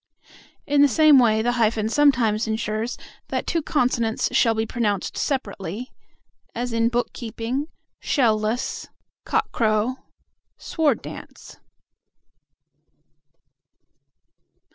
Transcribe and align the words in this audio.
In 0.65 0.81
the 0.81 0.87
same 0.87 1.19
way 1.19 1.43
the 1.43 1.51
hyphen 1.51 1.87
sometimes 1.87 2.47
ensures 2.47 2.97
that 3.27 3.45
two 3.45 3.61
consonants 3.61 4.35
shall 4.35 4.55
be 4.55 4.65
pronounced 4.65 5.15
separately; 5.15 5.91
as 6.55 6.73
in 6.73 6.89
"book 6.89 7.13
keeping," 7.13 7.67
"shell 7.99 8.35
less," 8.39 8.87
"cock 9.25 9.51
crow," 9.51 9.97
"sword 10.57 11.03
dance." 11.03 11.57